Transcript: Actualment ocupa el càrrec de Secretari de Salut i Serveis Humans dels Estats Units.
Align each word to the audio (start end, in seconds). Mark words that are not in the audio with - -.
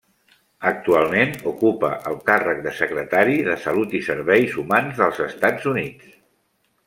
Actualment 0.69 1.33
ocupa 1.51 1.91
el 2.11 2.15
càrrec 2.29 2.63
de 2.63 2.73
Secretari 2.79 3.37
de 3.49 3.57
Salut 3.65 3.93
i 3.99 4.03
Serveis 4.07 4.57
Humans 4.63 5.03
dels 5.03 5.19
Estats 5.27 5.69
Units. 5.73 6.09